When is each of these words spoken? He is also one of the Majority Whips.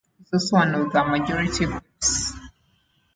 He 0.17 0.25
is 0.35 0.51
also 0.51 0.55
one 0.55 0.73
of 0.73 0.91
the 0.91 1.03
Majority 1.05 1.67
Whips. 1.67 2.33